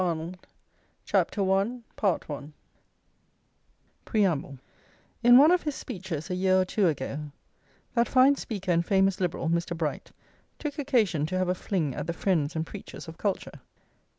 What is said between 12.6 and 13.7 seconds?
preachers of culture.